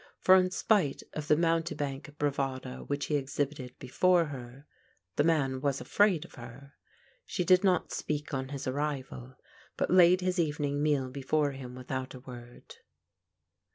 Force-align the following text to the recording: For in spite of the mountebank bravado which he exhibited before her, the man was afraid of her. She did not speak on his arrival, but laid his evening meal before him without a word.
For 0.19 0.35
in 0.35 0.49
spite 0.49 1.03
of 1.13 1.27
the 1.27 1.37
mountebank 1.37 2.17
bravado 2.17 2.85
which 2.85 3.05
he 3.05 3.17
exhibited 3.17 3.77
before 3.77 4.25
her, 4.25 4.65
the 5.15 5.23
man 5.23 5.61
was 5.61 5.79
afraid 5.79 6.25
of 6.25 6.33
her. 6.33 6.73
She 7.27 7.43
did 7.43 7.63
not 7.63 7.91
speak 7.91 8.33
on 8.33 8.49
his 8.49 8.65
arrival, 8.65 9.35
but 9.77 9.91
laid 9.91 10.21
his 10.21 10.39
evening 10.39 10.81
meal 10.81 11.11
before 11.11 11.51
him 11.51 11.75
without 11.75 12.15
a 12.15 12.19
word. 12.19 12.77